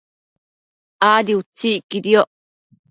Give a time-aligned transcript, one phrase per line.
[1.11, 2.29] Adi utsi iquidioc